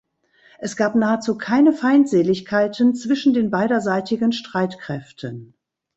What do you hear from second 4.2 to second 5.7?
Streitkräften.